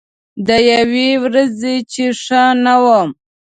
[0.47, 3.09] د یوې ورځې چې ښه نه وم